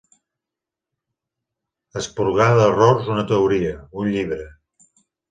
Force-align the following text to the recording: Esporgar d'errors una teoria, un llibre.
Esporgar 2.01 2.47
d'errors 2.59 3.11
una 3.17 3.25
teoria, 3.33 3.75
un 4.05 4.09
llibre. 4.15 4.41